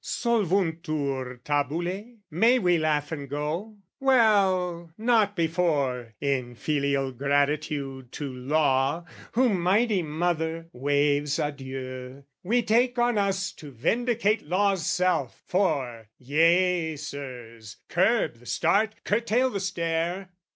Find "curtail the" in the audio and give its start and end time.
19.03-19.59